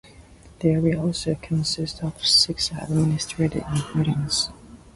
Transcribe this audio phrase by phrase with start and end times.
[0.61, 3.95] The area also consists of six administrative "mubans"
[4.47, 4.55] ("village")